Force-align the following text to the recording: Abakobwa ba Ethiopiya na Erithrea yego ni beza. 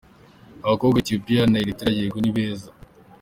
Abakobwa 0.65 0.95
ba 0.97 1.01
Ethiopiya 1.03 1.43
na 1.47 1.57
Erithrea 1.63 1.97
yego 1.99 2.17
ni 2.19 2.31
beza. 2.35 2.69